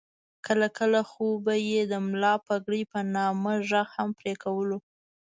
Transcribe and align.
کله 0.45 0.67
کله 0.79 1.01
خو 1.11 1.25
به 1.45 1.55
یې 1.69 1.81
د 1.91 1.93
ملا 2.07 2.33
پګړۍ 2.45 2.83
په 2.91 2.99
نامه 3.15 3.51
غږ 3.69 3.87
هم 3.97 4.09
پرې 4.19 4.33
کولو. 4.43 4.77